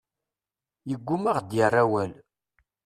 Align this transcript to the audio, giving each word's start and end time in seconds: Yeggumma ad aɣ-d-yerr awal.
Yeggumma 0.89 1.27
ad 1.29 1.33
aɣ-d-yerr 1.39 1.75
awal. 1.83 2.11